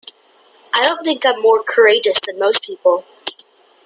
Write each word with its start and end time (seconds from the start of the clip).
I 0.73 0.83
don't 0.87 1.03
think 1.03 1.27
I'm 1.27 1.39
more 1.43 1.61
courageous 1.61 2.19
than 2.25 2.39
most 2.39 2.63
people. 2.63 3.05